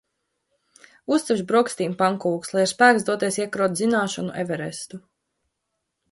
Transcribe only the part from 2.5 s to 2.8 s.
lai ir